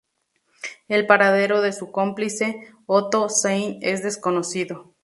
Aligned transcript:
El 0.87 1.05
paradero 1.05 1.61
de 1.61 1.73
su 1.73 1.91
cómplice 1.91 2.73
Otto 2.87 3.29
Sein 3.29 3.77
es 3.83 4.01
desconocido. 4.01 4.95